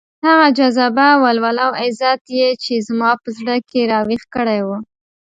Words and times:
هغه 0.27 0.47
جذبه، 0.57 1.07
ولوله 1.23 1.61
او 1.67 1.71
عزت 1.81 2.21
يې 2.39 2.49
چې 2.63 2.73
زما 2.87 3.11
په 3.21 3.29
زړه 3.37 3.55
کې 3.69 3.89
راويښ 3.91 4.23
کړی 4.35 4.59
وو. 4.67 4.77